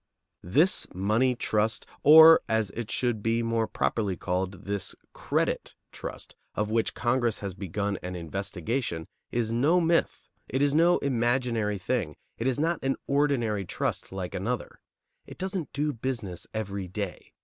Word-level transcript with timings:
This 0.41 0.87
money 0.95 1.35
trust, 1.35 1.85
or, 2.01 2.41
as 2.49 2.71
it 2.71 2.89
should 2.89 3.21
be 3.21 3.43
more 3.43 3.67
properly 3.67 4.17
called, 4.17 4.65
this 4.65 4.95
credit 5.13 5.75
trust, 5.91 6.35
of 6.55 6.71
which 6.71 6.95
Congress 6.95 7.37
has 7.41 7.53
begun 7.53 7.99
an 8.01 8.15
investigation, 8.15 9.05
is 9.31 9.51
no 9.53 9.79
myth; 9.79 10.27
it 10.49 10.59
is 10.63 10.73
no 10.73 10.97
imaginary 11.05 11.77
thing. 11.77 12.15
It 12.39 12.47
is 12.47 12.59
not 12.59 12.79
an 12.81 12.95
ordinary 13.05 13.63
trust 13.63 14.11
like 14.11 14.33
another. 14.33 14.81
It 15.27 15.37
doesn't 15.37 15.71
do 15.71 15.93
business 15.93 16.47
every 16.51 16.87
day. 16.87 17.33